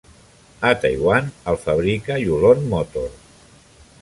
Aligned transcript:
A 0.69 0.71
Taiwan 0.85 1.29
el 1.53 1.59
fabrica 1.67 2.17
Yulon 2.25 2.67
Motor. 2.75 3.11